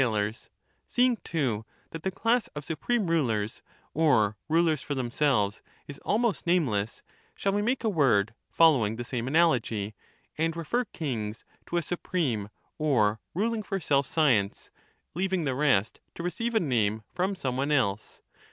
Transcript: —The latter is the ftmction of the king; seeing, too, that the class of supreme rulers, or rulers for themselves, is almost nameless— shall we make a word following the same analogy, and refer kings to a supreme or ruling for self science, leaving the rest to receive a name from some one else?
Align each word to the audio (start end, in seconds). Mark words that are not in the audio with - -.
—The 0.01 0.07
latter 0.09 0.27
is 0.29 0.49
the 0.49 0.49
ftmction 0.49 0.49
of 0.49 0.53
the 0.55 0.71
king; 0.71 0.87
seeing, 0.87 1.17
too, 1.17 1.65
that 1.91 2.01
the 2.01 2.09
class 2.09 2.47
of 2.55 2.65
supreme 2.65 3.05
rulers, 3.05 3.61
or 3.93 4.35
rulers 4.49 4.81
for 4.81 4.95
themselves, 4.95 5.61
is 5.87 5.99
almost 5.99 6.47
nameless— 6.47 7.03
shall 7.35 7.53
we 7.53 7.61
make 7.61 7.83
a 7.83 7.87
word 7.89 8.33
following 8.49 8.95
the 8.95 9.03
same 9.05 9.27
analogy, 9.27 9.93
and 10.39 10.55
refer 10.57 10.85
kings 10.85 11.45
to 11.67 11.77
a 11.77 11.83
supreme 11.83 12.49
or 12.79 13.19
ruling 13.35 13.61
for 13.61 13.79
self 13.79 14.07
science, 14.07 14.71
leaving 15.13 15.43
the 15.43 15.53
rest 15.53 15.99
to 16.15 16.23
receive 16.23 16.55
a 16.55 16.59
name 16.59 17.03
from 17.13 17.35
some 17.35 17.55
one 17.55 17.71
else? 17.71 18.23